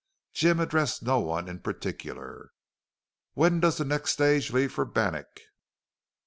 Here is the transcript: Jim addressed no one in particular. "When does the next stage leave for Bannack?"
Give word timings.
Jim 0.33 0.59
addressed 0.59 1.03
no 1.03 1.19
one 1.19 1.47
in 1.47 1.59
particular. 1.59 2.49
"When 3.35 3.59
does 3.59 3.77
the 3.77 3.85
next 3.85 4.13
stage 4.13 4.51
leave 4.51 4.73
for 4.73 4.83
Bannack?" 4.83 5.41